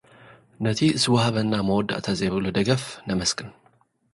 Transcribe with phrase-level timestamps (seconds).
[0.63, 3.49] ነቲ ዝውሃበና መወዳእታ ዘይብሉ ደገፍ ነመስግን!